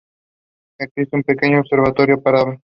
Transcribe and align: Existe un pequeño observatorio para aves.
Existe 0.79 1.15
un 1.15 1.21
pequeño 1.21 1.59
observatorio 1.59 2.23
para 2.23 2.41
aves. 2.41 2.59